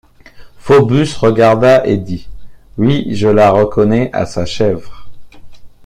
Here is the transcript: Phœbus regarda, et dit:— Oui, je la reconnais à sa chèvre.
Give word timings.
Phœbus 0.57 1.15
regarda, 1.15 1.85
et 1.85 1.97
dit:— 1.97 2.27
Oui, 2.79 3.09
je 3.13 3.27
la 3.27 3.51
reconnais 3.51 4.09
à 4.13 4.25
sa 4.25 4.47
chèvre. 4.47 5.07